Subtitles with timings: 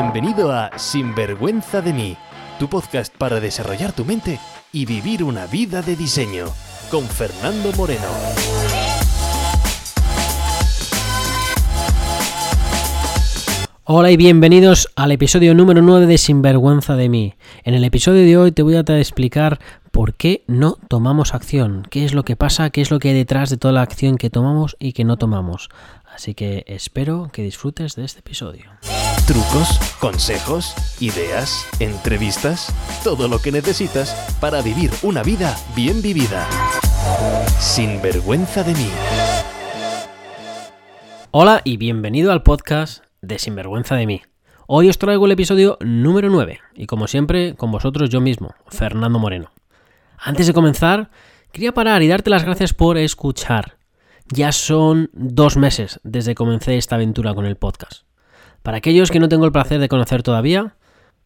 [0.00, 2.16] Bienvenido a Sinvergüenza de mí,
[2.60, 4.38] tu podcast para desarrollar tu mente
[4.72, 6.46] y vivir una vida de diseño,
[6.88, 8.06] con Fernando Moreno.
[13.82, 17.34] Hola y bienvenidos al episodio número 9 de Sinvergüenza de mí.
[17.64, 19.58] En el episodio de hoy te voy a explicar
[19.90, 23.14] por qué no tomamos acción, qué es lo que pasa, qué es lo que hay
[23.14, 25.70] detrás de toda la acción que tomamos y que no tomamos.
[26.18, 28.64] Así que espero que disfrutes de este episodio.
[29.24, 36.44] Trucos, consejos, ideas, entrevistas, todo lo que necesitas para vivir una vida bien vivida.
[37.60, 38.88] Sin vergüenza de mí.
[41.30, 44.22] Hola y bienvenido al podcast de Sinvergüenza de mí.
[44.66, 49.20] Hoy os traigo el episodio número 9 y como siempre con vosotros yo mismo, Fernando
[49.20, 49.52] Moreno.
[50.18, 51.10] Antes de comenzar,
[51.52, 53.77] quería parar y darte las gracias por escuchar.
[54.30, 58.02] Ya son dos meses desde que comencé esta aventura con el podcast.
[58.62, 60.76] Para aquellos que no tengo el placer de conocer todavía,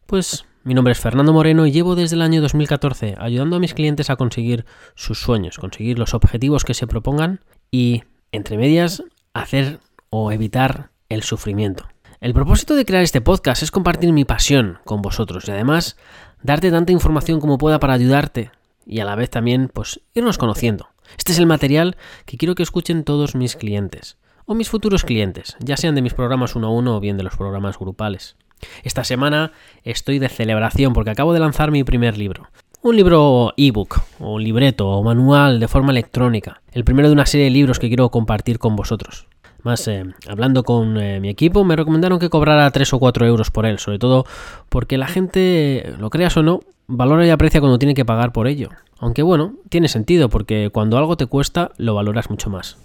[0.05, 3.73] pues mi nombre es Fernando Moreno y llevo desde el año 2014 ayudando a mis
[3.73, 4.65] clientes a conseguir
[4.95, 11.23] sus sueños, conseguir los objetivos que se propongan y, entre medias, hacer o evitar el
[11.23, 11.85] sufrimiento.
[12.21, 15.97] El propósito de crear este podcast es compartir mi pasión con vosotros y además
[16.41, 18.51] darte tanta información como pueda para ayudarte
[18.85, 20.92] y a la vez también pues irnos conociendo.
[21.17, 25.55] Este es el material que quiero que escuchen todos mis clientes o mis futuros clientes,
[25.59, 28.35] ya sean de mis programas uno a uno o bien de los programas grupales.
[28.83, 29.51] Esta semana
[29.83, 32.49] estoy de celebración porque acabo de lanzar mi primer libro.
[32.81, 36.61] Un libro ebook, o libreto, o manual de forma electrónica.
[36.73, 39.27] El primero de una serie de libros que quiero compartir con vosotros.
[39.61, 43.51] Más, eh, hablando con eh, mi equipo, me recomendaron que cobrara 3 o 4 euros
[43.51, 44.25] por él, sobre todo
[44.67, 48.47] porque la gente, lo creas o no, valora y aprecia cuando tiene que pagar por
[48.47, 48.69] ello.
[48.99, 52.77] Aunque bueno, tiene sentido porque cuando algo te cuesta, lo valoras mucho más.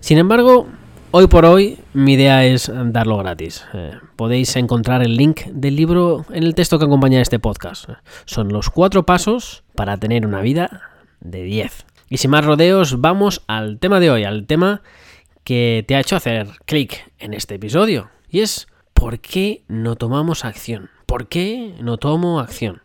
[0.00, 0.66] Sin embargo,
[1.10, 3.64] hoy por hoy mi idea es darlo gratis.
[3.74, 7.90] Eh, podéis encontrar el link del libro en el texto que acompaña este podcast.
[8.24, 10.82] Son los cuatro pasos para tener una vida
[11.20, 11.86] de 10.
[12.10, 14.82] Y sin más rodeos, vamos al tema de hoy, al tema
[15.44, 18.10] que te ha hecho hacer clic en este episodio.
[18.30, 20.90] Y es, ¿por qué no tomamos acción?
[21.06, 22.82] ¿Por qué no tomo acción?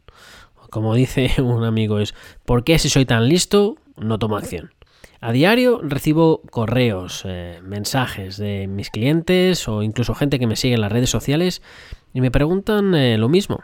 [0.74, 4.74] Como dice un amigo, es, ¿por qué si soy tan listo no tomo acción?
[5.22, 10.74] A diario recibo correos, eh, mensajes de mis clientes o incluso gente que me sigue
[10.74, 11.62] en las redes sociales
[12.12, 13.62] y me preguntan eh, lo mismo.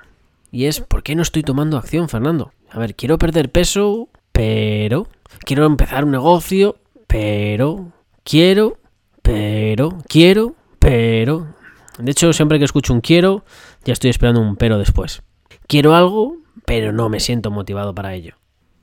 [0.51, 2.51] Y es, ¿por qué no estoy tomando acción, Fernando?
[2.69, 5.07] A ver, quiero perder peso, pero...
[5.39, 6.75] Quiero empezar un negocio,
[7.07, 7.91] pero...
[8.23, 8.77] Quiero,
[9.23, 11.55] pero, quiero, pero...
[11.97, 13.43] De hecho, siempre que escucho un quiero,
[13.83, 15.23] ya estoy esperando un pero después.
[15.67, 18.35] Quiero algo, pero no me siento motivado para ello.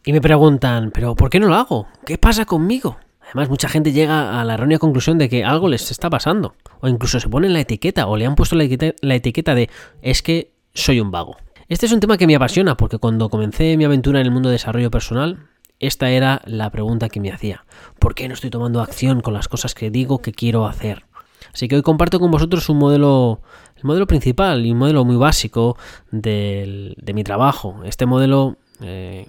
[0.04, 1.86] Y me preguntan, ¿pero por qué no lo hago?
[2.04, 2.96] ¿Qué pasa conmigo?
[3.26, 6.54] Además, mucha gente llega a la errónea conclusión de que algo les está pasando.
[6.80, 9.68] O incluso se ponen la etiqueta o le han puesto la etiqueta, la etiqueta de
[10.02, 11.36] es que soy un vago.
[11.68, 14.48] Este es un tema que me apasiona porque cuando comencé mi aventura en el mundo
[14.48, 15.48] de desarrollo personal,
[15.80, 17.64] esta era la pregunta que me hacía.
[17.98, 21.04] ¿Por qué no estoy tomando acción con las cosas que digo que quiero hacer?
[21.52, 23.40] Así que hoy comparto con vosotros un modelo,
[23.76, 25.76] el modelo principal y un modelo muy básico
[26.10, 27.82] de mi trabajo.
[27.84, 29.28] Este modelo eh,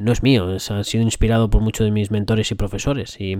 [0.00, 3.20] no es mío, ha sido inspirado por muchos de mis mentores y profesores.
[3.20, 3.38] Y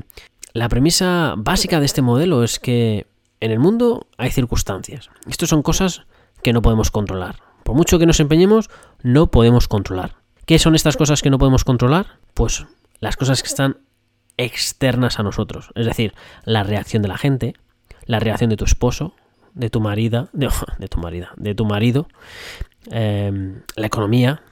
[0.53, 3.07] la premisa básica de este modelo es que
[3.41, 5.11] en el mundo hay circunstancias.
[5.29, 6.03] Estas son cosas
[6.43, 7.37] que no podemos controlar.
[7.65, 8.69] Por mucho que nos empeñemos,
[9.03, 10.17] no podemos controlar.
[10.45, 12.19] ¿Qué son estas cosas que no podemos controlar?
[12.35, 12.67] Pues
[13.01, 13.79] las cosas que están
[14.37, 16.15] externas a nosotros, es decir,
[16.45, 17.55] la reacción de la gente,
[18.07, 19.15] la reacción de tu esposo,
[19.55, 22.09] de tu marida, de, tu marida, de tu marido,
[22.91, 24.43] em, la economía,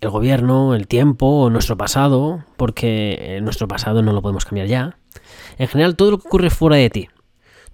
[0.00, 4.96] el gobierno, el tiempo, nuestro pasado, porque nuestro pasado no lo podemos cambiar ya.
[5.58, 7.08] En general, todo lo que ocurre fuera de ti,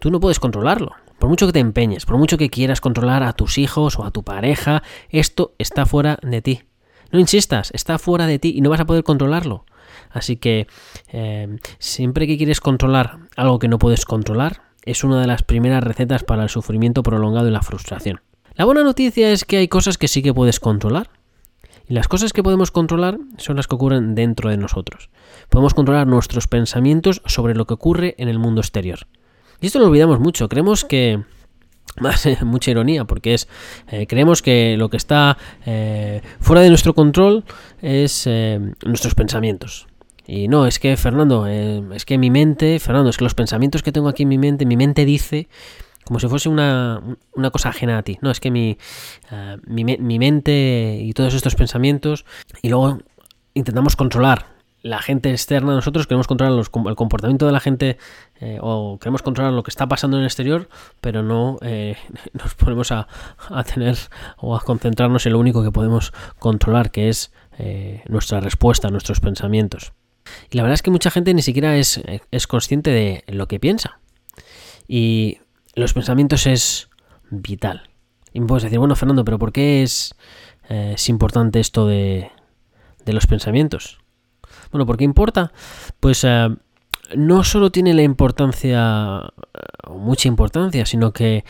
[0.01, 0.93] tú no puedes controlarlo.
[1.19, 4.11] Por mucho que te empeñes, por mucho que quieras controlar a tus hijos o a
[4.11, 6.63] tu pareja, esto está fuera de ti.
[7.11, 9.65] No insistas, está fuera de ti y no vas a poder controlarlo.
[10.11, 10.67] Así que
[11.09, 15.85] eh, siempre que quieres controlar algo que no puedes controlar, es una de las primeras
[15.85, 18.21] recetas para el sufrimiento prolongado y la frustración.
[18.55, 21.11] La buena noticia es que hay cosas que sí que puedes controlar.
[21.89, 25.11] Y las cosas que podemos controlar son las que ocurren dentro de nosotros.
[25.51, 29.07] Podemos controlar nuestros pensamientos sobre lo que ocurre en el mundo exterior.
[29.61, 30.49] Y esto lo olvidamos mucho.
[30.49, 31.23] Creemos que
[32.01, 33.49] más mucha ironía porque es
[33.89, 37.45] eh, creemos que lo que está eh, fuera de nuestro control
[37.81, 39.87] es eh, nuestros pensamientos
[40.27, 43.93] y no es que Fernando es que mi mente Fernando es que los pensamientos que
[43.93, 45.49] tengo aquí en mi mente mi mente dice
[46.05, 47.03] como si fuese una,
[47.35, 48.79] una cosa ajena a ti no es que mi,
[49.67, 52.25] mi, mi mente y todos estos pensamientos
[52.63, 52.99] y luego
[53.55, 54.57] intentamos controlar
[54.87, 57.99] la gente externa, nosotros queremos controlar el comportamiento de la gente
[58.41, 60.69] eh, o queremos controlar lo que está pasando en el exterior,
[61.01, 61.97] pero no eh,
[62.33, 63.09] nos ponemos a,
[63.65, 63.97] tener
[64.39, 69.21] o a concentrarnos en lo único que podemos controlar, que es eh, nuestra respuesta, nuestros
[69.21, 69.93] pensamientos.
[70.51, 72.01] Y la verdad es que mucha gente ni siquiera es,
[72.31, 74.01] es consciente de lo que piensa.
[74.89, 75.39] Y
[75.75, 76.89] los pensamientos es
[77.31, 77.91] vital.
[78.33, 80.15] Y me puedes decir, bueno, Fernando, pero ¿por qué es,
[80.69, 82.31] es importante esto de,
[83.05, 83.99] de los pensamientos?
[84.71, 85.53] Bueno, ¿por qué importa?
[86.01, 86.49] Pues eh,
[87.15, 89.23] no solo tiene la importancia,
[89.55, 91.45] eh, mucha importancia, sino que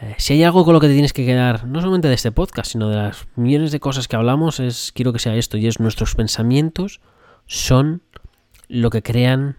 [0.00, 2.32] eh, si hay algo con lo que te tienes que quedar, no solamente de este
[2.32, 5.66] podcast, sino de las millones de cosas que hablamos, es quiero que sea esto, y
[5.66, 7.00] es nuestros pensamientos
[7.46, 8.02] son
[8.68, 9.58] lo que crean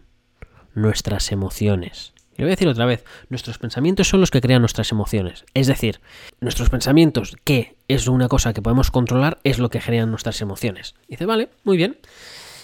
[0.73, 2.13] nuestras emociones.
[2.35, 5.45] Y lo voy a decir otra vez, nuestros pensamientos son los que crean nuestras emociones.
[5.53, 6.01] Es decir,
[6.39, 10.95] nuestros pensamientos, que es una cosa que podemos controlar, es lo que crean nuestras emociones.
[11.07, 11.97] Y dice, vale, muy bien.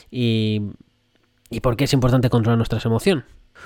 [0.09, 0.61] ¿Y,
[1.51, 3.25] ¿Y por qué es importante controlar nuestras emociones?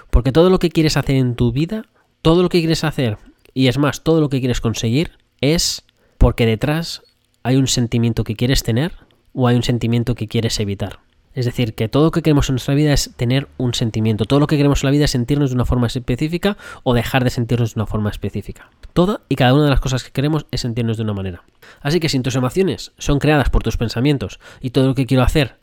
[0.09, 1.85] Porque todo lo que quieres hacer en tu vida,
[2.21, 3.17] todo lo que quieres hacer,
[3.53, 5.83] y es más, todo lo que quieres conseguir, es
[6.17, 7.03] porque detrás
[7.43, 8.93] hay un sentimiento que quieres tener
[9.33, 10.99] o hay un sentimiento que quieres evitar.
[11.33, 14.25] Es decir, que todo lo que queremos en nuestra vida es tener un sentimiento.
[14.25, 17.23] Todo lo que queremos en la vida es sentirnos de una forma específica o dejar
[17.23, 18.69] de sentirnos de una forma específica.
[18.93, 21.43] Toda y cada una de las cosas que queremos es sentirnos de una manera.
[21.81, 25.23] Así que si tus emociones son creadas por tus pensamientos y todo lo que quiero
[25.23, 25.57] hacer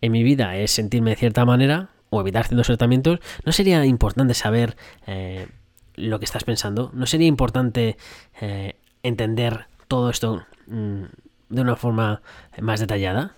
[0.00, 4.34] en mi vida es sentirme de cierta manera o evitar ciertos tratamientos, ¿no sería importante
[4.34, 4.76] saber
[5.06, 5.48] eh,
[5.96, 6.90] lo que estás pensando?
[6.94, 7.96] ¿No sería importante
[8.40, 11.02] eh, entender todo esto mm,
[11.48, 12.22] de una forma
[12.60, 13.34] más detallada?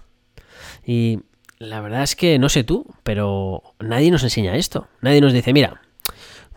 [0.84, 1.20] Y
[1.58, 4.86] la verdad es que no sé tú, pero nadie nos enseña esto.
[5.00, 5.80] Nadie nos dice, mira,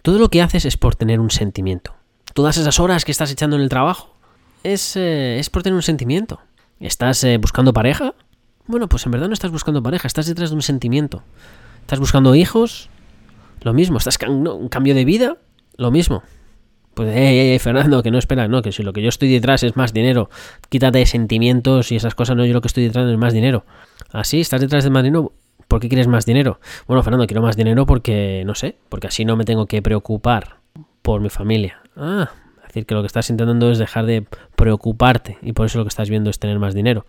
[0.01, 1.95] todo lo que haces es por tener un sentimiento.
[2.33, 4.15] Todas esas horas que estás echando en el trabajo
[4.63, 6.39] es, eh, es por tener un sentimiento.
[6.79, 8.15] ¿Estás buscando pareja?
[8.67, 11.23] Bueno, pues en verdad no estás buscando pareja, estás detrás de un sentimiento.
[11.81, 12.89] ¿Estás buscando hijos?
[13.61, 13.97] Lo mismo.
[13.97, 15.37] ¿Estás un cambio de vida?
[15.77, 16.23] Lo mismo.
[16.93, 19.77] Pues, eh, Fernando, que no espera, no, que si lo que yo estoy detrás es
[19.77, 20.29] más dinero,
[20.69, 23.65] quítate sentimientos y esas cosas, no, yo lo que estoy detrás es más dinero.
[24.11, 25.31] Así, ¿Ah, estás detrás de más dinero,
[25.67, 26.59] ¿por qué quieres más dinero?
[26.87, 30.57] Bueno, Fernando, quiero más dinero porque, no sé, porque así no me tengo que preocupar
[31.01, 31.81] por mi familia.
[31.95, 35.77] Ah, es decir, que lo que estás intentando es dejar de preocuparte y por eso
[35.77, 37.05] lo que estás viendo es tener más dinero.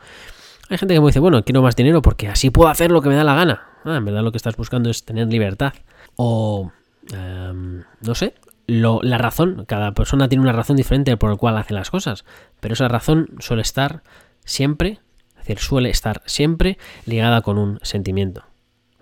[0.69, 3.09] Hay gente que me dice, bueno, quiero más dinero porque así puedo hacer lo que
[3.09, 3.63] me da la gana.
[3.85, 5.73] Ah, en verdad lo que estás buscando es tener libertad.
[6.17, 6.71] O,
[7.13, 8.35] em, no sé,
[8.73, 12.25] la razón, cada persona tiene una razón diferente por la cual hace las cosas,
[12.61, 14.03] pero esa razón suele estar
[14.45, 18.45] siempre, es decir, suele estar siempre ligada con un sentimiento.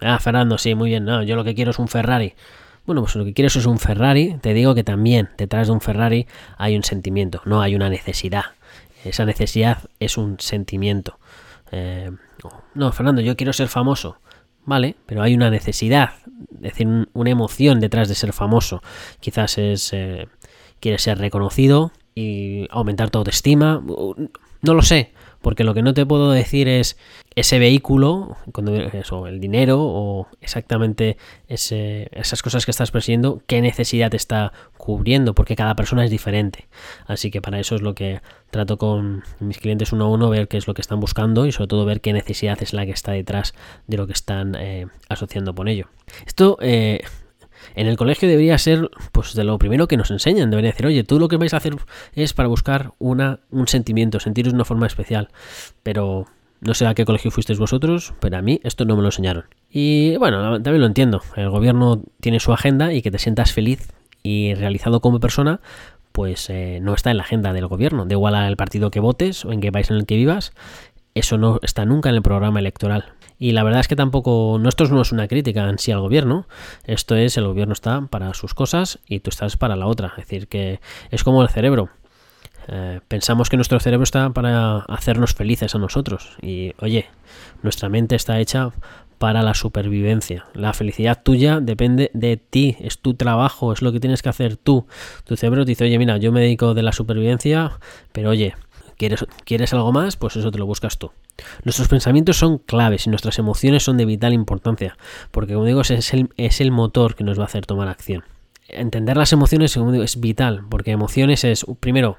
[0.00, 2.34] Ah, Fernando, sí, muy bien, no, yo lo que quiero es un Ferrari.
[2.87, 5.81] Bueno, pues lo que quieres es un Ferrari, te digo que también detrás de un
[5.81, 6.26] Ferrari
[6.56, 8.44] hay un sentimiento, no hay una necesidad.
[9.05, 11.19] Esa necesidad es un sentimiento.
[11.70, 12.11] Eh,
[12.75, 14.19] no, Fernando, yo quiero ser famoso.
[14.70, 16.11] Vale, pero hay una necesidad,
[16.55, 18.84] es decir, una emoción detrás de ser famoso.
[19.19, 20.28] Quizás es, eh,
[20.78, 23.82] quieres ser reconocido y aumentar tu autoestima.
[24.62, 26.97] No lo sé, porque lo que no te puedo decir es
[27.35, 28.37] ese vehículo,
[29.27, 31.17] el dinero o exactamente
[31.49, 36.69] esas cosas que estás persiguiendo, qué necesidad te está cubriendo, porque cada persona es diferente.
[37.07, 38.21] Así que para eso es lo que
[38.51, 41.53] trato con mis clientes uno a uno, ver qué es lo que están buscando y
[41.53, 43.55] sobre todo ver qué necesidad es la que está detrás
[43.87, 45.87] de lo que están eh, asociando con ello.
[46.27, 47.01] Esto eh,
[47.75, 50.51] en el colegio debería ser, pues, de lo primero que nos enseñan.
[50.51, 51.77] Debería decir, oye, tú lo que vais a hacer
[52.15, 55.29] es para buscar una, un sentimiento, sentiros de una forma especial.
[55.82, 56.27] Pero
[56.61, 59.44] no sé a qué colegio fuisteis vosotros, pero a mí esto no me lo enseñaron.
[59.70, 61.23] Y bueno, también lo entiendo.
[61.37, 63.93] El gobierno tiene su agenda y que te sientas feliz
[64.23, 65.61] y realizado como persona,
[66.13, 68.05] pues eh, no está en la agenda del gobierno.
[68.05, 70.53] Da igual al partido que votes o en qué país en el que vivas,
[71.15, 73.06] eso no está nunca en el programa electoral.
[73.41, 76.47] Y la verdad es que tampoco, esto no es una crítica en sí al gobierno,
[76.85, 80.09] esto es el gobierno está para sus cosas y tú estás para la otra.
[80.19, 80.79] Es decir, que
[81.11, 81.89] es como el cerebro.
[82.69, 86.37] Eh, pensamos que nuestro cerebro está para hacernos felices a nosotros.
[86.43, 87.06] Y oye,
[87.63, 88.73] nuestra mente está hecha
[89.17, 90.44] para la supervivencia.
[90.53, 94.59] La felicidad tuya depende de ti, es tu trabajo, es lo que tienes que hacer
[94.59, 94.87] tú.
[95.25, 97.73] Tu cerebro te dice, oye, mira, yo me dedico de la supervivencia,
[98.13, 98.55] pero oye,
[99.01, 100.17] ¿quieres, ¿quieres algo más?
[100.17, 101.11] Pues eso te lo buscas tú.
[101.65, 104.99] Nuestros pensamientos son claves y nuestras emociones son de vital importancia,
[105.31, 108.25] porque como digo, es el, es el motor que nos va a hacer tomar acción.
[108.69, 112.19] Entender las emociones, es vital, porque emociones es, primero,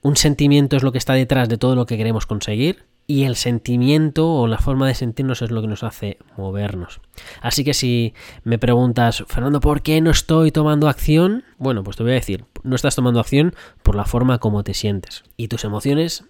[0.00, 3.36] un sentimiento es lo que está detrás de todo lo que queremos conseguir, y el
[3.36, 7.00] sentimiento o la forma de sentirnos es lo que nos hace movernos.
[7.40, 11.44] Así que si me preguntas, Fernando, ¿por qué no estoy tomando acción?
[11.58, 14.74] Bueno, pues te voy a decir, no estás tomando acción por la forma como te
[14.74, 15.24] sientes.
[15.36, 16.24] Y tus emociones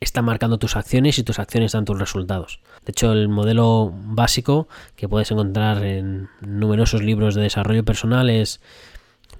[0.00, 2.60] están marcando tus acciones y tus acciones dan tus resultados.
[2.84, 8.60] De hecho, el modelo básico que puedes encontrar en numerosos libros de desarrollo personal es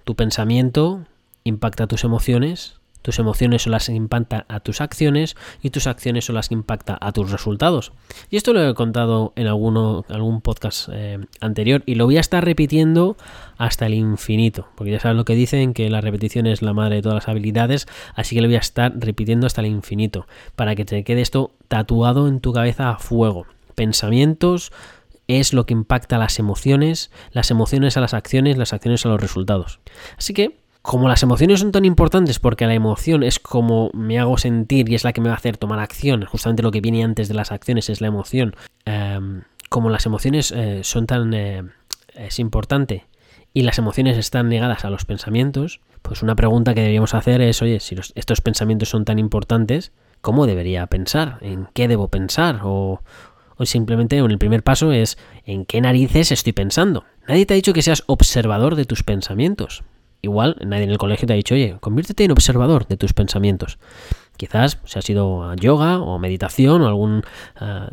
[0.04, 1.06] tu pensamiento
[1.44, 6.24] impacta tus emociones, tus emociones son las que impactan a tus acciones y tus acciones
[6.24, 7.92] son las que impactan a tus resultados.
[8.30, 12.20] Y esto lo he contado en alguno, algún podcast eh, anterior y lo voy a
[12.20, 13.16] estar repitiendo
[13.58, 16.96] hasta el infinito, porque ya sabes lo que dicen, que la repetición es la madre
[16.96, 20.74] de todas las habilidades, así que lo voy a estar repitiendo hasta el infinito, para
[20.74, 23.46] que te quede esto tatuado en tu cabeza a fuego.
[23.74, 24.72] Pensamientos,
[25.28, 29.08] es lo que impacta a las emociones, las emociones a las acciones, las acciones a
[29.08, 29.80] los resultados.
[30.18, 34.36] Así que como las emociones son tan importantes porque la emoción es como me hago
[34.36, 37.04] sentir y es la que me va a hacer tomar acción, justamente lo que viene
[37.04, 41.32] antes de las acciones es la emoción, em, como las emociones eh, son tan...
[41.32, 41.62] Eh,
[42.14, 43.06] es importante
[43.54, 47.62] y las emociones están negadas a los pensamientos, pues una pregunta que deberíamos hacer es,
[47.62, 51.38] oye, si estos pensamientos son tan importantes, ¿cómo debería pensar?
[51.40, 52.60] ¿En qué debo pensar?
[52.64, 53.00] O,
[53.56, 57.04] o simplemente en el primer paso es, ¿en qué narices estoy pensando?
[57.28, 59.84] Nadie te ha dicho que seas observador de tus pensamientos.
[60.22, 63.78] Igual nadie en el colegio te ha dicho, oye, conviértete en observador de tus pensamientos.
[64.36, 67.22] Quizás, si ha sido yoga o meditación o algún
[67.56, 67.90] ah,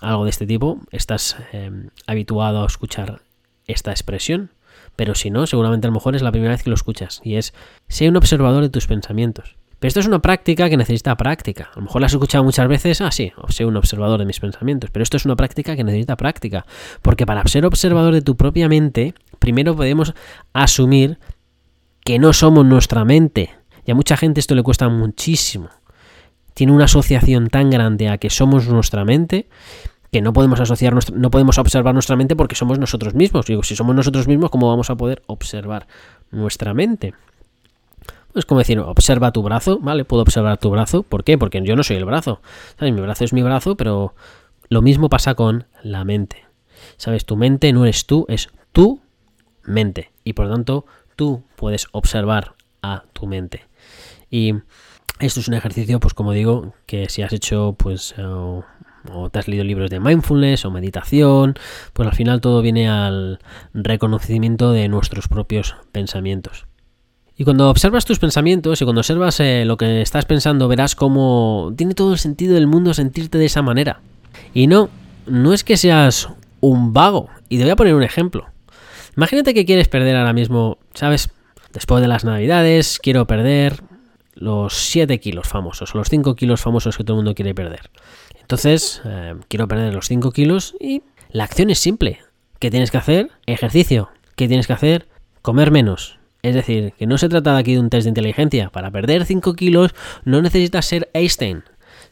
[0.00, 3.20] algo de este tipo, estás em, habituado a escuchar
[3.66, 4.50] esta expresión.
[4.96, 7.20] Pero si no, seguramente a lo mejor es la primera vez que lo escuchas.
[7.24, 7.52] Y es,
[7.88, 9.56] sé un observador de tus pensamientos.
[9.78, 11.70] Pero esto es una práctica que necesita práctica.
[11.72, 14.38] A lo mejor la has escuchado muchas veces, ah, sí, sé un observador de mis
[14.38, 14.90] pensamientos.
[14.90, 16.66] Pero esto es una práctica que necesita práctica.
[17.00, 20.12] Porque para ser observador de tu propia mente, primero podemos
[20.52, 21.18] asumir
[22.04, 23.50] que no somos nuestra mente.
[23.84, 25.68] Y a mucha gente esto le cuesta muchísimo.
[26.54, 29.48] Tiene una asociación tan grande a que somos nuestra mente
[30.12, 33.46] que no podemos asociar no podemos observar nuestra mente porque somos nosotros mismos.
[33.46, 35.86] Digo, si somos nosotros mismos, ¿cómo vamos a poder observar
[36.30, 37.14] nuestra mente?
[38.34, 40.04] Es como decir, observa tu brazo, ¿vale?
[40.04, 41.02] Puedo observar tu brazo.
[41.02, 41.38] ¿Por qué?
[41.38, 42.40] Porque yo no soy el brazo.
[42.78, 42.94] ¿Sabes?
[42.94, 44.14] Mi brazo es mi brazo, pero
[44.68, 46.44] lo mismo pasa con la mente.
[46.96, 47.24] ¿Sabes?
[47.24, 49.00] Tu mente no eres tú, es tu
[49.64, 50.12] mente.
[50.24, 50.86] Y por lo tanto,
[51.20, 53.66] tú puedes observar a tu mente.
[54.30, 54.54] Y
[55.18, 58.64] esto es un ejercicio, pues como digo, que si has hecho, pues, eh, o
[59.30, 61.56] te has leído libros de mindfulness o meditación,
[61.92, 63.38] pues al final todo viene al
[63.74, 66.64] reconocimiento de nuestros propios pensamientos.
[67.36, 71.74] Y cuando observas tus pensamientos y cuando observas eh, lo que estás pensando, verás cómo
[71.76, 74.00] tiene todo el sentido del mundo sentirte de esa manera.
[74.54, 74.88] Y no,
[75.26, 77.28] no es que seas un vago.
[77.50, 78.46] Y te voy a poner un ejemplo.
[79.20, 81.28] Imagínate que quieres perder ahora mismo, ¿sabes?
[81.74, 83.82] Después de las navidades, quiero perder
[84.32, 87.90] los 7 kilos famosos, o los 5 kilos famosos que todo el mundo quiere perder.
[88.40, 92.20] Entonces, eh, quiero perder los 5 kilos y la acción es simple.
[92.60, 93.30] ¿Qué tienes que hacer?
[93.44, 94.08] Ejercicio.
[94.36, 95.06] ¿Qué tienes que hacer?
[95.42, 96.18] Comer menos.
[96.40, 98.70] Es decir, que no se trata de aquí de un test de inteligencia.
[98.70, 101.62] Para perder 5 kilos no necesitas ser Einstein.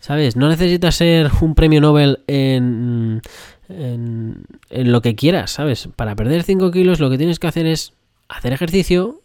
[0.01, 0.37] ¿Sabes?
[0.37, 3.23] No necesitas ser un premio Nobel en,
[3.69, 5.89] en, lo que quieras, ¿sabes?
[5.97, 7.93] Para perder 5 kilos lo que tienes que hacer es
[8.29, 9.23] hacer ejercicio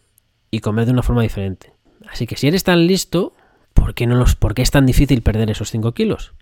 [0.50, 1.72] y comer de una forma diferente.
[2.08, 3.32] Así que si eres tan listo,
[3.72, 6.32] ¿por qué, no los, ¿por qué es tan difícil perder esos 5 kilos?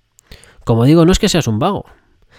[0.65, 1.87] Como digo, no es que seas un vago.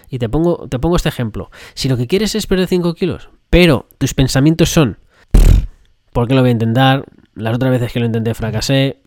[0.09, 1.49] Y te pongo, te pongo este ejemplo.
[1.73, 4.97] Si lo que quieres es perder 5 kilos, pero tus pensamientos son,
[6.11, 7.05] ¿por qué lo voy a intentar?
[7.35, 9.02] Las otras veces que lo intenté fracasé,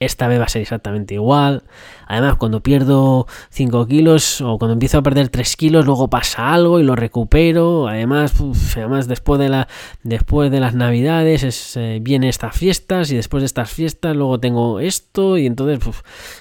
[0.00, 1.62] esta vez va a ser exactamente igual.
[2.06, 6.80] Además, cuando pierdo 5 kilos o cuando empiezo a perder 3 kilos, luego pasa algo
[6.80, 7.88] y lo recupero.
[7.88, 8.34] Además,
[8.76, 9.68] además después, de la,
[10.02, 14.40] después de las navidades es, eh, vienen estas fiestas y después de estas fiestas luego
[14.40, 15.80] tengo esto y entonces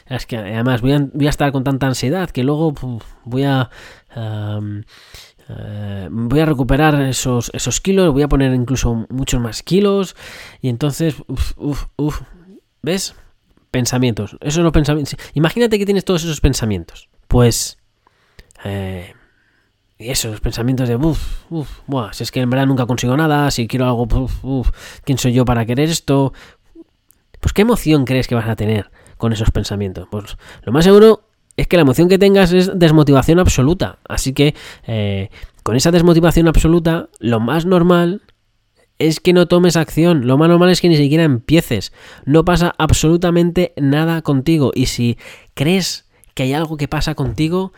[0.07, 2.73] es que además voy a, estar con tanta ansiedad que luego
[3.23, 3.69] voy a...
[5.49, 10.15] Eh, voy a recuperar esos, esos kilos, voy a poner incluso muchos más kilos
[10.61, 12.21] y entonces, uff, uff,
[12.81, 13.13] ¿ves?
[13.73, 14.37] Pensamientos.
[14.39, 15.15] Esos los pensamientos.
[15.33, 17.09] Imagínate que tienes todos esos pensamientos.
[17.27, 17.79] Pues.
[18.63, 19.15] Eh,
[19.97, 21.79] y esos pensamientos de, uff, uff,
[22.11, 24.69] si es que en verdad nunca consigo nada, si quiero algo, uff, uff,
[25.03, 26.33] ¿quién soy yo para querer esto?
[27.39, 30.07] Pues, ¿qué emoción crees que vas a tener con esos pensamientos?
[30.11, 31.27] Pues, lo más seguro
[31.57, 33.97] es que la emoción que tengas es desmotivación absoluta.
[34.07, 34.53] Así que,
[34.85, 35.31] eh,
[35.63, 38.21] con esa desmotivación absoluta, lo más normal
[39.07, 40.27] es que no tomes acción.
[40.27, 41.91] Lo más normal es que ni siquiera empieces.
[42.25, 44.71] No pasa absolutamente nada contigo.
[44.73, 45.17] Y si
[45.53, 47.73] crees que hay algo que pasa contigo,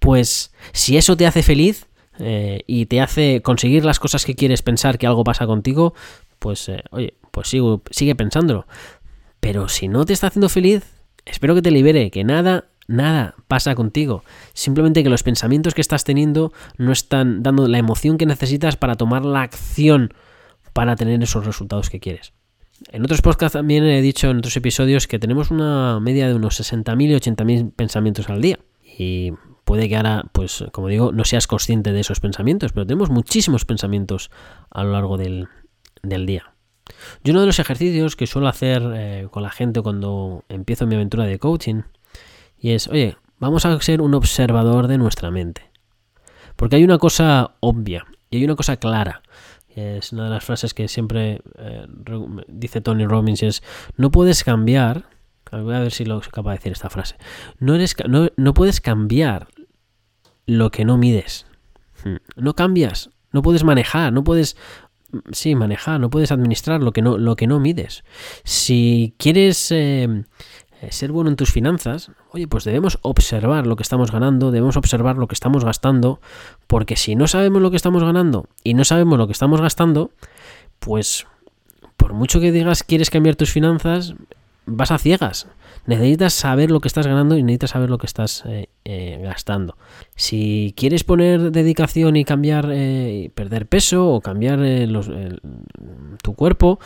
[0.00, 1.86] pues si eso te hace feliz
[2.18, 5.94] eh, y te hace conseguir las cosas que quieres pensar que algo pasa contigo,
[6.38, 8.66] pues eh, oye, pues sigue, sigue pensándolo.
[9.40, 10.84] Pero si no te está haciendo feliz,
[11.24, 14.24] espero que te libere, que nada Nada pasa contigo.
[14.52, 18.96] Simplemente que los pensamientos que estás teniendo no están dando la emoción que necesitas para
[18.96, 20.12] tomar la acción
[20.74, 22.34] para tener esos resultados que quieres.
[22.90, 26.60] En otros podcasts también he dicho en otros episodios que tenemos una media de unos
[26.60, 28.58] 60.000 y 80.000 pensamientos al día.
[28.82, 29.32] Y
[29.64, 33.64] puede que ahora, pues como digo, no seas consciente de esos pensamientos, pero tenemos muchísimos
[33.64, 34.30] pensamientos
[34.70, 35.48] a lo largo del,
[36.02, 36.52] día.
[37.22, 40.96] Yo uno de los ejercicios que suelo hacer eh, con la gente cuando empiezo mi
[40.96, 41.82] aventura de coaching
[42.58, 45.70] y es, oye, vamos a ser un observador de nuestra mente.
[46.56, 49.22] Porque hay una cosa obvia y hay una cosa clara.
[49.74, 51.86] Es una de las frases que siempre eh,
[52.48, 53.62] dice Tony Robbins es,
[53.96, 55.06] no puedes cambiar,
[55.50, 57.16] voy a ver si lo soy capaz de decir esta frase,
[57.58, 59.48] no, eres, no, no puedes cambiar
[60.46, 61.46] lo que no mides.
[62.04, 62.16] Hmm.
[62.36, 64.56] No cambias, no puedes manejar, no puedes
[65.32, 68.04] sí, manejar, no puedes administrar lo que no, lo que no mides.
[68.44, 70.24] Si quieres eh,
[70.92, 75.16] ser bueno en tus finanzas, oye, pues debemos observar lo que estamos ganando, debemos observar
[75.16, 76.20] lo que estamos gastando,
[76.66, 80.10] porque si no sabemos lo que estamos ganando y no sabemos lo que estamos gastando,
[80.78, 81.26] pues
[81.96, 84.14] por mucho que digas quieres cambiar tus finanzas,
[84.66, 85.46] vas a ciegas.
[85.86, 89.76] Necesitas saber lo que estás ganando y necesitas saber lo que estás eh, eh, gastando.
[90.16, 94.60] Si quieres poner dedicación y cambiar, eh, perder peso o cambiar
[96.22, 96.78] tu cuerpo,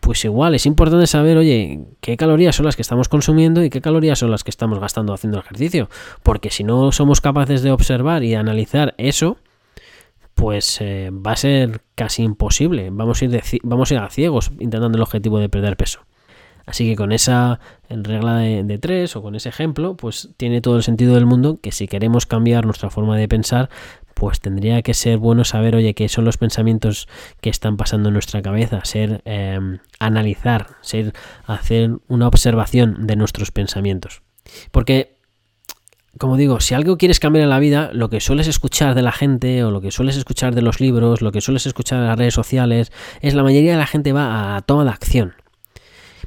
[0.00, 3.80] pues igual es importante saber, oye, qué calorías son las que estamos consumiendo y qué
[3.80, 5.88] calorías son las que estamos gastando haciendo ejercicio.
[6.22, 9.38] Porque si no somos capaces de observar y analizar eso,
[10.34, 12.90] pues va a ser casi imposible.
[12.92, 16.00] Vamos a, ir vamos a ir a ciegos intentando el objetivo de perder peso.
[16.68, 20.82] Así que con esa regla de, tres o con ese ejemplo, pues tiene todo el
[20.82, 23.70] sentido del mundo que si queremos cambiar nuestra forma de pensar,
[24.18, 27.08] pues tendría que ser bueno saber, oye, qué son los pensamientos
[27.40, 31.12] que están pasando en nuestra cabeza, ser em, analizar, ser
[31.46, 34.22] hacer una observación de nuestros pensamientos.
[34.70, 35.16] Porque
[36.18, 39.12] como digo, si algo quieres cambiar en la vida, lo que sueles escuchar de la
[39.12, 42.18] gente o lo que sueles escuchar de los libros, lo que sueles escuchar de las
[42.18, 45.34] redes sociales, es la mayoría de la gente va a toma de acción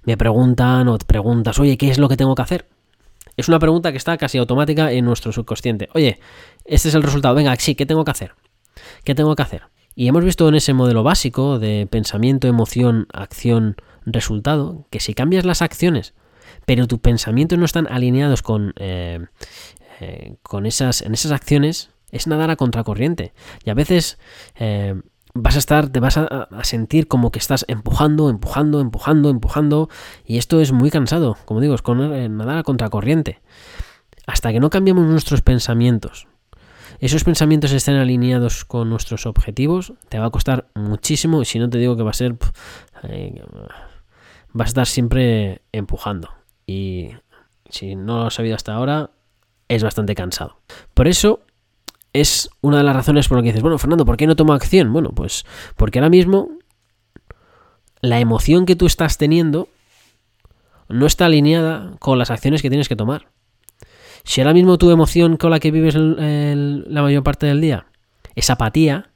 [0.04, 2.68] me preguntan o te preguntas, oye, ¿qué es lo que tengo que hacer?
[3.38, 5.90] Es una pregunta que está casi automática en nuestro subconsciente.
[5.94, 6.20] Oye,
[6.66, 8.34] este es el resultado, venga, sí, ¿qué tengo que hacer?
[9.04, 9.64] ¿Qué tengo que hacer?
[9.96, 15.46] Y hemos visto en ese modelo básico de pensamiento, emoción, acción, resultado, que si cambias
[15.46, 16.14] las acciones,
[16.66, 19.26] pero tus pensamientos no están alineados con, eh,
[20.00, 23.34] eh, con esas, en esas acciones, es nadar a contracorriente.
[23.64, 24.18] Y a veces
[24.56, 24.96] eh,
[25.34, 29.90] vas a estar, te vas a, sentir como que estás empujando, empujando, empujando, empujando,
[30.26, 33.42] y esto es muy cansado, como digo, es con, eh, nadar a contracorriente.
[34.28, 36.28] Hasta que no cambiamos nuestros pensamientos,
[37.00, 41.70] esos pensamientos estén alineados con nuestros objetivos, te va a costar muchísimo, y si no
[41.70, 42.36] te digo que va a ser,
[43.04, 43.44] eh,
[44.54, 46.30] vas a estar siempre empujando.
[46.68, 47.10] Y
[47.70, 49.10] si no lo has sabido hasta ahora,
[49.68, 50.58] es bastante cansado.
[50.94, 51.42] Por eso
[52.14, 54.54] es una de las razones por las que dices, bueno, Fernando, ¿por qué no tomo
[54.54, 54.92] acción?
[54.92, 55.46] Bueno, pues
[55.76, 56.50] porque ahora mismo
[58.02, 59.70] la emoción que tú estás teniendo
[60.90, 63.30] no está alineada con las acciones que tienes que tomar.
[64.24, 67.88] Si ahora mismo tu emoción con la que vives la mayor parte del día
[68.36, 69.12] es apatía,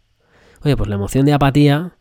[0.63, 1.97] oye, pues la emoción de apatía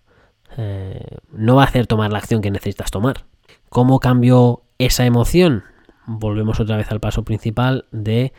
[0.56, 3.26] eh, no va a hacer tomar la acción que necesitas tomar.
[3.68, 5.64] ¿Cómo cambio esa emoción?
[6.06, 8.32] Volvemos otra vez al paso principal de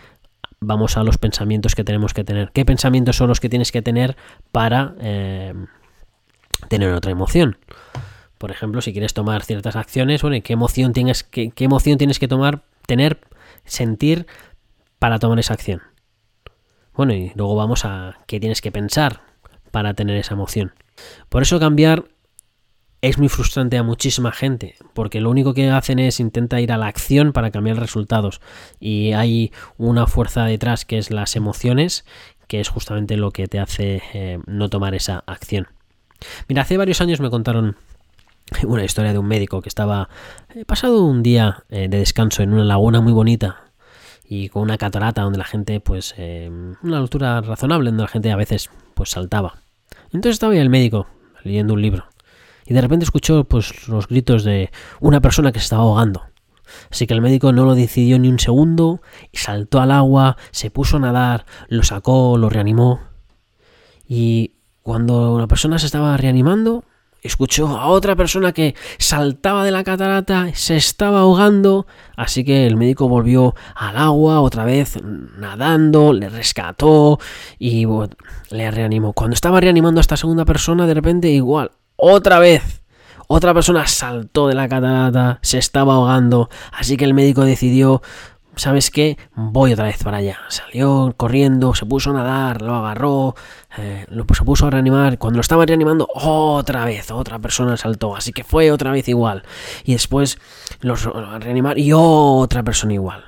[0.60, 2.52] vamos a los pensamientos que tenemos que tener.
[2.52, 4.16] ¿Qué pensamientos son los que tienes que tener
[4.52, 5.54] para eh,
[6.70, 7.58] tener otra emoción?
[8.38, 12.20] Por ejemplo, si quieres tomar ciertas acciones, bueno, ¿qué emoción tienes, qué, qué emoción tienes
[12.20, 13.22] que tomar, tener,
[13.64, 14.28] sentir
[15.00, 15.82] para tomar esa acción?
[16.94, 19.22] Bueno, y luego vamos a qué tienes que pensar
[19.72, 20.74] para tener esa emoción.
[21.30, 22.06] Por eso cambiar
[23.10, 26.78] es muy frustrante a muchísima gente, porque lo único que hacen es intentar ir a
[26.78, 28.42] la acción para cambiar resultados.
[28.80, 32.04] Y hay una fuerza detrás que es las emociones,
[32.48, 35.68] que es justamente lo que te hace eh, no tomar esa acción.
[36.48, 37.78] Mira, hace varios años me contaron
[38.64, 40.10] una historia de un médico que estaba
[40.56, 43.66] eh, pasado un día eh, de descanso en una laguna muy bonita
[44.28, 46.16] y con una catarata donde la gente, pues,
[46.82, 49.60] una altura razonable donde la gente a veces, pues, saltaba.
[50.06, 51.06] Entonces estaba ahí el médico
[51.44, 52.15] leyendo un libro
[52.66, 56.24] y de repente escuchó pues los gritos de una persona que se estaba ahogando.
[56.92, 59.02] Así que el médico no lo decidió ni un segundo
[59.32, 63.02] y saltó al agua, se puso a nadar, lo sacó, lo reanimó.
[64.08, 66.84] Y cuando la persona se estaba reanimando,
[67.22, 72.78] escuchó a otra persona que saltaba de la catarata, se estaba ahogando, así que el
[72.78, 77.20] médico volvió al agua otra vez nadando, le rescató
[77.58, 77.86] y
[78.52, 79.14] le reanimó.
[79.14, 82.82] Cuando estaba reanimando a esta segunda persona, de repente igual, otra vez.
[83.28, 88.04] Otra persona saltó de la catarata, se estaba ahogando, así que el médico decidió
[88.56, 89.18] ¿sabes qué?
[89.36, 90.40] Voy otra vez para allá.
[90.50, 93.36] Salió corriendo, se puso a nadar, lo agarró,
[93.78, 95.18] eh, lo, se puso a reanimar.
[95.18, 98.16] Cuando lo estaba reanimando, otra vez, otra persona saltó.
[98.16, 99.44] Así que fue otra vez igual.
[99.84, 100.38] Y después
[100.82, 103.26] los a reanimar y otra persona igual.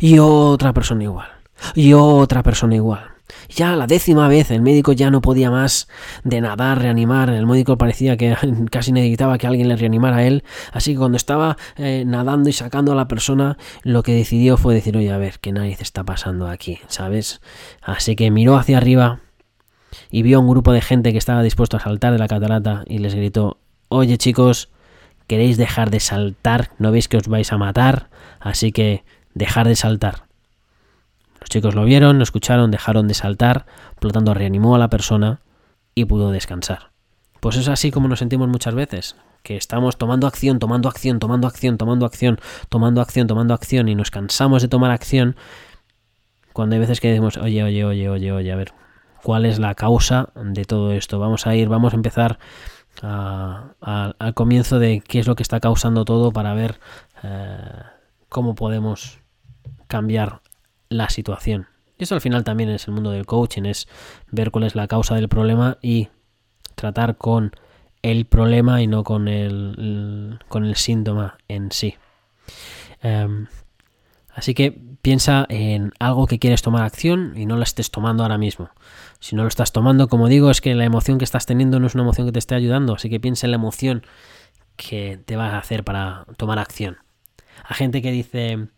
[0.00, 1.28] Y otra persona igual.
[1.74, 3.17] Y otra persona igual.
[3.48, 5.88] Ya la décima vez el médico ya no podía más
[6.24, 7.30] de nadar, reanimar.
[7.30, 8.36] El médico parecía que
[8.70, 10.44] casi necesitaba que alguien le reanimara a él.
[10.72, 14.74] Así que cuando estaba eh, nadando y sacando a la persona, lo que decidió fue
[14.74, 16.78] decir, oye, a ver, ¿qué nariz está pasando aquí?
[16.88, 17.40] ¿Sabes?
[17.82, 19.20] Así que miró hacia arriba
[20.10, 22.84] y vio a un grupo de gente que estaba dispuesto a saltar de la catarata
[22.86, 24.70] y les gritó, oye chicos,
[25.26, 26.70] ¿queréis dejar de saltar?
[26.78, 28.10] ¿No veis que os vais a matar?
[28.40, 30.27] Así que dejar de saltar.
[31.40, 34.88] Los chicos lo vieron, lo escucharon, dejaron de saltar, por lo tanto reanimó a la
[34.88, 35.40] persona
[35.94, 36.90] y pudo descansar.
[37.40, 41.46] Pues es así como nos sentimos muchas veces, que estamos tomando acción, tomando acción, tomando
[41.46, 45.36] acción, tomando acción, tomando acción, tomando acción y nos cansamos de tomar acción
[46.52, 48.72] cuando hay veces que decimos, oye, oye, oye, oye, oye, a ver,
[49.22, 51.20] ¿cuál es la causa de todo esto?
[51.20, 52.40] Vamos a ir, vamos a empezar
[53.00, 56.80] al comienzo de qué es lo que está causando todo para ver
[57.22, 57.60] eh,
[58.28, 59.20] cómo podemos
[59.86, 60.40] cambiar
[60.88, 61.66] la situación.
[61.98, 63.88] Y eso al final también es el mundo del coaching, es
[64.30, 66.08] ver cuál es la causa del problema y
[66.74, 67.52] tratar con
[68.02, 71.96] el problema y no con el, con el síntoma en sí.
[73.02, 73.46] Em,
[74.32, 78.38] así que piensa en algo que quieres tomar acción y no la estés tomando ahora
[78.38, 78.70] mismo.
[79.18, 81.88] Si no lo estás tomando, como digo, es que la emoción que estás teniendo no
[81.88, 84.04] es una emoción que te esté ayudando, así que piensa en la emoción
[84.76, 86.98] que te va a hacer para tomar acción.
[87.64, 88.68] A gente que dice,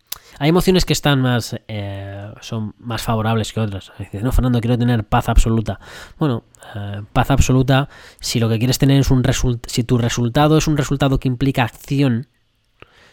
[0.41, 3.91] hay emociones que están más eh, son más favorables que otras.
[3.99, 5.79] Dices, no, Fernando, quiero tener paz absoluta.
[6.17, 10.57] Bueno, eh, paz absoluta, si lo que quieres tener es un resultado, si tu resultado
[10.57, 12.25] es un resultado que implica acción,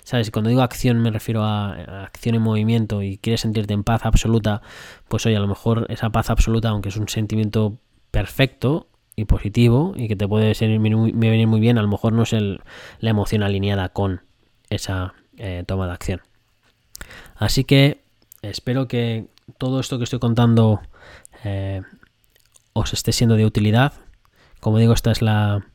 [0.05, 0.31] ¿sabes?
[0.31, 4.63] Cuando digo acción me refiero a, acción en movimiento y quieres sentirte en paz absoluta,
[5.09, 7.77] pues oye, a lo mejor esa paz absoluta, aunque es un sentimiento
[8.11, 12.33] perfecto y positivo y que te puede venir muy bien, a lo mejor no es
[12.33, 12.63] el,
[13.01, 14.23] la emoción alineada con
[14.71, 16.23] esa eh, toma de acción.
[17.37, 18.03] Así que
[18.43, 19.27] espero que
[19.59, 20.81] todo esto que estoy contando
[21.45, 21.83] eh,
[22.73, 23.93] os esté siendo de utilidad.
[24.61, 25.67] Como digo, esta es la,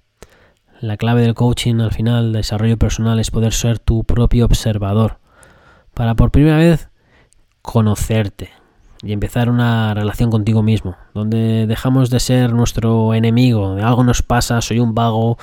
[0.82, 5.20] la clave del coaching al final, desarrollo personal, es poder ser tu propio observador.
[5.94, 6.90] Para por primera vez
[7.62, 8.52] conocerte,
[9.04, 14.22] y empezar una relación contigo mismo, donde dejamos de ser nuestro enemigo, de algo nos
[14.22, 15.38] pasa, soy un vago,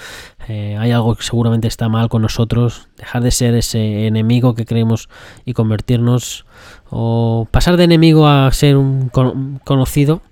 [0.48, 4.64] eh, hay algo que seguramente está mal con nosotros, dejar de ser ese enemigo que
[4.64, 5.10] creemos
[5.44, 6.46] y convertirnos,
[6.88, 9.10] o pasar de enemigo a ser un
[9.64, 10.22] conocido,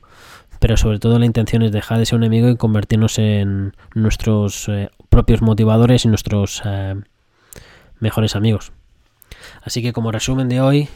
[0.59, 4.69] pero sobre todo la intención es dejar de ser un enemigo y convertirnos en nuestros
[4.69, 6.95] eh, propios motivadores y nuestros eh,
[8.01, 8.73] mejores amigos.
[9.63, 10.89] Así que como resumen de hoy,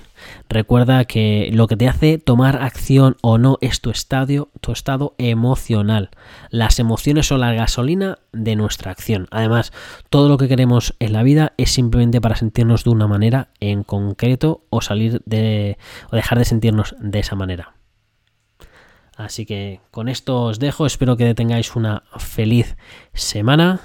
[0.49, 5.15] recuerda que lo que te hace tomar acción o no es tu estadio, tu estado
[5.19, 6.11] emocional.
[6.51, 9.29] Las emociones son la gasolina de nuestra acción.
[9.31, 9.73] Además,
[10.11, 13.83] todo lo que queremos en la vida es simplemente para sentirnos de una manera en
[13.83, 15.79] concreto o salir de
[16.11, 17.75] o dejar de sentirnos de esa manera.
[19.17, 22.77] Así que con esto os dejo, espero que tengáis una feliz
[23.13, 23.81] semana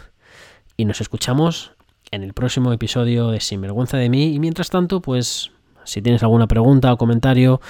[0.77, 1.76] y nos escuchamos
[2.11, 4.33] en el próximo episodio de Sinvergüenza de mí.
[4.33, 5.51] Y mientras tanto, pues
[5.83, 7.61] si tienes alguna pregunta o comentario,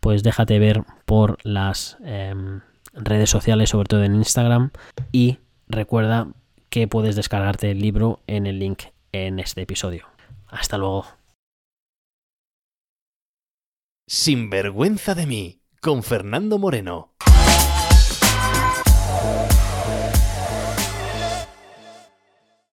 [0.00, 2.60] pues déjate ver por las em,
[2.92, 4.70] redes sociales, sobre todo en Instagram.
[5.12, 6.28] Y recuerda
[6.68, 10.06] que puedes descargarte el libro en el link en este episodio.
[10.46, 11.06] Hasta luego.
[14.06, 17.14] Sinvergüenza de mí, con Fernando Moreno.